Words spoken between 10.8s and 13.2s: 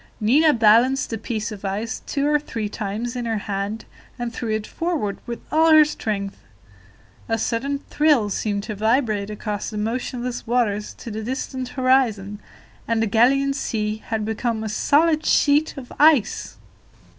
to the distant horizon, and the